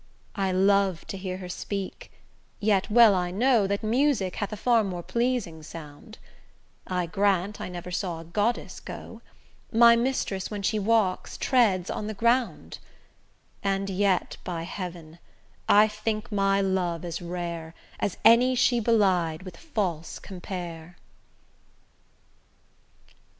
[0.35, 2.11] I love to hear her speak,
[2.59, 6.17] yet well I know That music hath a far more pleasing sound:
[6.87, 9.21] I grant I never saw a goddess go;
[9.71, 12.79] My mistress, when she walks, treads on the ground:
[13.61, 15.19] And yet by heaven,
[15.69, 20.97] I think my love as rare, As any she belied with false compare.